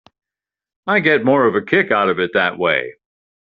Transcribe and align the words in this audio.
I 0.87 0.99
get 0.99 1.23
more 1.25 1.45
of 1.45 1.53
a 1.53 1.61
kick 1.61 1.91
out 1.91 2.09
of 2.09 2.17
it 2.19 2.31
that 2.33 2.57
way. 2.57 2.95